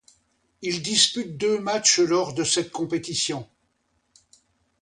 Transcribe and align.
Il 0.63 0.81
dispute 0.81 1.37
deux 1.37 1.59
matchs 1.59 1.99
lors 1.99 2.33
de 2.33 2.43
cette 2.43 2.71
compétition. 2.71 3.47